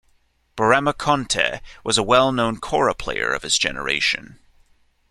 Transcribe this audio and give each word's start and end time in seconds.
Burama 0.57 0.93
Konteh 0.95 1.61
was 1.83 1.99
a 1.99 2.01
well 2.01 2.31
known 2.31 2.57
kora 2.59 2.95
player 2.95 3.31
of 3.31 3.43
his 3.43 3.55
generation. 3.55 4.39